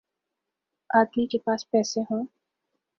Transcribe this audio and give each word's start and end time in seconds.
آدمی 0.89 1.25
کے 1.27 1.37
پاس 1.37 1.69
پیسے 1.71 2.01
ہوں۔ 2.01 2.25